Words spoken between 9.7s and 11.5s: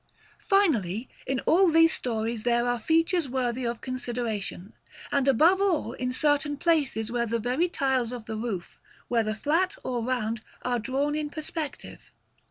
or round, are drawn in